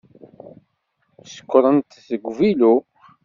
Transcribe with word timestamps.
Ssukren-t 1.23 1.89
deg 2.07 2.23
uvilu. 2.31 2.75